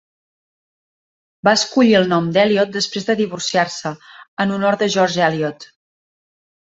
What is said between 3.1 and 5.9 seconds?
divorciar-se, en honor de George Eliot.